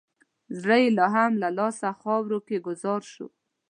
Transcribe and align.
زړه 0.59 0.77
یې 0.83 0.89
هم 1.15 1.31
له 1.43 1.49
لاسه 1.57 1.87
خاورو 2.01 2.39
کې 2.47 2.63
ګوزار 2.67 3.01
شو. 3.13 3.27